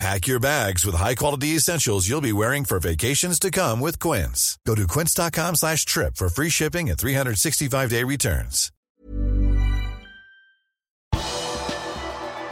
[0.00, 4.58] Pack your bags with high-quality essentials you'll be wearing for vacations to come with Quince.
[4.66, 8.70] Go to quince.com slash trip for free shipping and 365-day returns.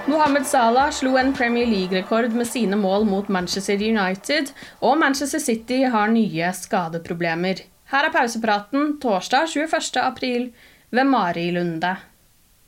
[0.06, 5.80] Mohamed Salah slo en Premier League-rekord med sine mål mot Manchester United, og Manchester City
[5.88, 7.64] har nye skadeproblemer.
[7.88, 10.02] Her er pausepraten torsdag 21.
[10.02, 10.50] april
[10.90, 11.96] ved Mari Lunde.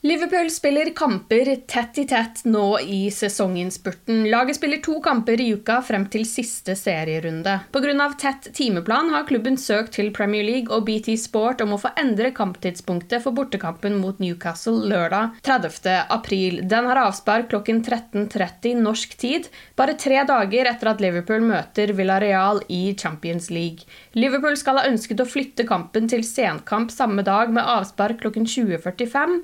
[0.03, 4.23] Liverpool spiller kamper tett i tett nå i sesonginnspurten.
[4.31, 7.59] Laget spiller to kamper i uka frem til siste serierunde.
[7.69, 8.07] Pga.
[8.19, 12.31] tett timeplan har klubben søkt til Premier League og BT Sport om å få endre
[12.33, 15.91] kamptidspunktet for bortekampen mot Newcastle lørdag 30.
[16.09, 16.63] april.
[16.65, 22.63] Den har avspark klokken 13.30 norsk tid, bare tre dager etter at Liverpool møter Villarreal
[22.73, 23.85] i Champions League.
[24.17, 29.37] Liverpool skal ha ønsket å flytte kampen til senkamp samme dag med avspark klokken 20.45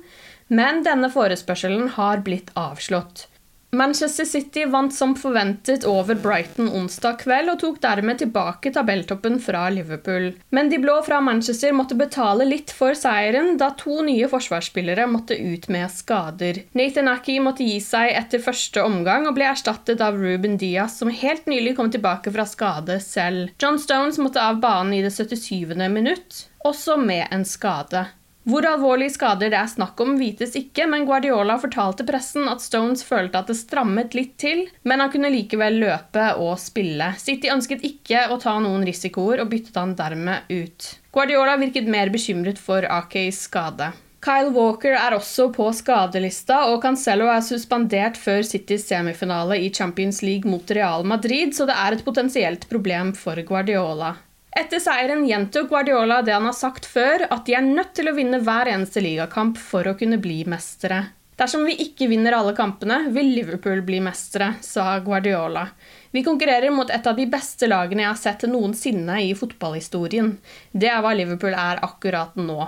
[0.47, 3.27] men denne forespørselen har blitt avslått.
[3.71, 9.65] Manchester City vant som forventet over Brighton onsdag kveld og tok dermed tilbake tabelltoppen fra
[9.69, 10.29] Liverpool.
[10.55, 15.35] Men de blå fra Manchester måtte betale litt for seieren, da to nye forsvarsspillere måtte
[15.35, 16.61] ut med skader.
[16.79, 21.11] Nathan Aki måtte gi seg etter første omgang og ble erstattet av Ruben Diaz, som
[21.11, 23.51] helt nylig kom tilbake fra skade selv.
[23.59, 25.75] John Stones måtte av banen i det 77.
[25.91, 28.07] minutt, også med en skade.
[28.47, 33.03] Hvor alvorlige skader det er snakk om, vites ikke, men Guardiola fortalte pressen at Stones
[33.03, 37.09] følte at det strammet litt til, men han kunne likevel løpe og spille.
[37.19, 40.87] City ønsket ikke å ta noen risikoer og byttet han dermed ut.
[41.11, 43.91] Guardiola virket mer bekymret for Akeys skade.
[44.23, 50.23] Kyle Walker er også på skadelista, og Cancelo er suspendert før Citys semifinale i Champions
[50.23, 54.15] League mot Real Madrid, så det er et potensielt problem for Guardiola.
[54.55, 58.15] Etter seieren gjentok Guardiola det han har sagt før, at de er nødt til å
[58.15, 61.03] vinne hver eneste ligakamp for å kunne bli mestere.
[61.37, 65.67] Dersom vi ikke vinner alle kampene, vil Liverpool bli mestere, sa Guardiola.
[66.09, 70.31] Vi konkurrerer mot et av de beste lagene jeg har sett noensinne i fotballhistorien.
[70.73, 72.65] Det er hva Liverpool er akkurat nå.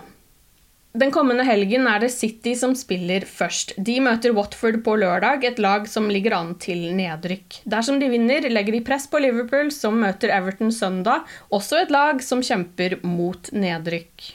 [0.98, 3.76] Den kommende helgen er det City som spiller først.
[3.78, 7.60] De møter Watford på lørdag, et lag som ligger an til nedrykk.
[7.70, 12.26] Dersom de vinner, legger de press på Liverpool, som møter Everton søndag, også et lag
[12.26, 14.34] som kjemper mot nedrykk.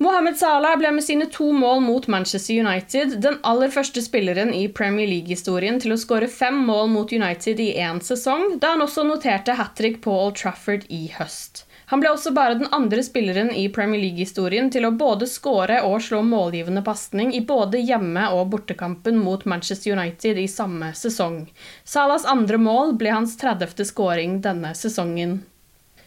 [0.00, 4.62] Mohammed Salah ble med sine to mål mot Manchester United den aller første spilleren i
[4.72, 9.04] Premier League-historien til å skåre fem mål mot United i én sesong, da han også
[9.08, 11.66] noterte hat trick på Old Trafford i høst.
[11.90, 15.96] Han ble også bare den andre spilleren i Premier League-historien til å både skåre og
[16.06, 21.48] slå målgivende pasning i både hjemme- og bortekampen mot Manchester United i samme sesong.
[21.82, 23.82] Salas andre mål ble hans 30.
[23.90, 25.40] skåring denne sesongen.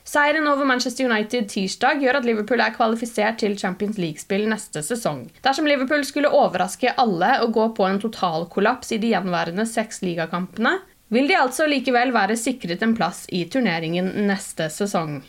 [0.07, 5.25] Seieren over Manchester United tirsdag gjør at Liverpool er kvalifisert til Champions League-spill neste sesong.
[5.43, 10.77] Dersom Liverpool skulle overraske alle og gå på en totalkollaps i de gjenværende seks ligakampene,
[11.11, 15.19] vil de altså likevel være sikret en plass i turneringen neste sesong.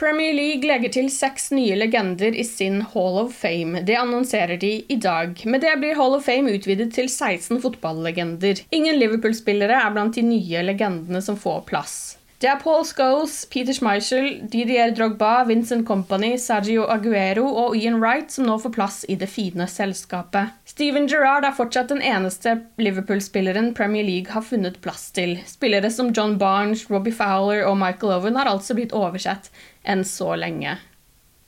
[0.00, 3.82] Premier League legger til seks nye legender i sin Hall of Fame.
[3.84, 5.34] Det annonserer de i dag.
[5.44, 8.62] Med det blir Hall of Fame utvidet til 16 fotballegender.
[8.72, 11.98] Ingen Liverpool-spillere er blant de nye legendene som får plass.
[12.40, 18.32] Det er Paul Scholes, Peter Schmeichel, Didier Drogba, Vincent Company, Sergio Aguero og Ian Wright
[18.32, 20.54] som nå får plass i det fine selskapet.
[20.64, 25.36] Steven Gerrard er fortsatt den eneste Liverpool-spilleren Premier League har funnet plass til.
[25.44, 29.52] Spillere som John Barnes, Robbie Fowler og Michael Owen har altså blitt oversett
[29.84, 30.78] enn så lenge.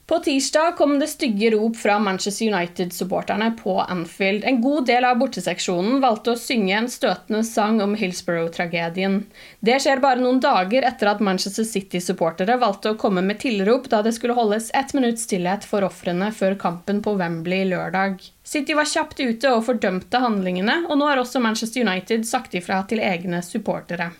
[0.06, 4.44] På tirsdag kom det stygge rop fra Manchester United-supporterne på Anfield.
[4.44, 9.20] En god del av borteseksjonen valgte å synge en støtende sang om Hillsborough-tragedien.
[9.60, 14.02] Det skjer bare noen dager etter at Manchester City-supportere valgte å komme med tilrop da
[14.02, 18.18] det skulle holdes ett minutts stillhet for ofrene før kampen på Wembley lørdag.
[18.42, 22.82] City var kjapt ute og fordømte handlingene, og nå har også Manchester United sagt ifra
[22.90, 24.10] til egne supportere.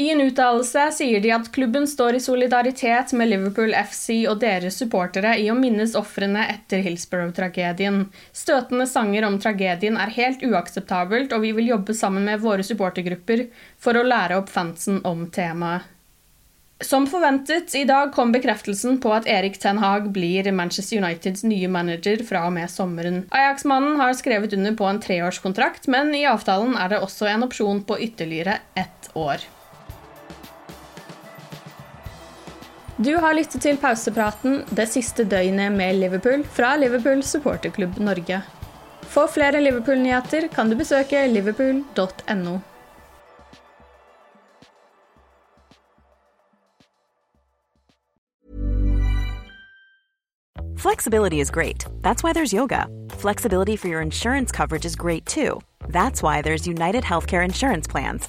[0.00, 4.78] I en uttalelse sier de at klubben står i solidaritet med Liverpool FC og deres
[4.80, 8.06] supportere i å minnes ofrene etter Hillsborough-tragedien.
[8.32, 13.44] Støtende sanger om tragedien er helt uakseptabelt, og vi vil jobbe sammen med våre supportergrupper
[13.76, 15.84] for å lære opp fansen om temaet.
[16.80, 21.68] Som forventet, i dag kom bekreftelsen på at Erik Ten Hag blir Manchester Uniteds nye
[21.68, 23.26] manager fra og med sommeren.
[23.28, 27.84] Ajax-mannen har skrevet under på en treårskontrakt, men i avtalen er det også en opsjon
[27.84, 29.44] på ytterligere ett år.
[33.00, 38.42] Du har lyttet til pausepraten det siste døgnet med Liverpool fra Liverpool supporterklubb Norge.
[39.08, 42.58] For flere Liverpool-nyheter kan du besøke liverpool.no.
[50.76, 51.86] Flexibility is great.
[52.02, 52.86] That's why there's yoga.
[53.12, 55.62] Flexibility for your insurance coverage is great too.
[55.88, 58.28] That's why there's United Healthcare Insurance Plans.